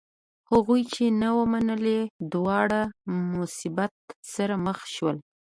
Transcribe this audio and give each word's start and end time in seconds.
هغوی 0.51 0.81
چې 0.93 1.03
نه 1.21 1.29
و 1.37 1.39
منلی 1.53 1.99
دواړه 2.33 2.81
مصیبت 3.37 3.93
سره 4.33 4.55
مخ 4.65 4.79
شول. 4.95 5.17